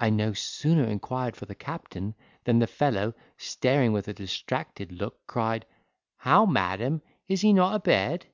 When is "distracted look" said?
4.12-5.24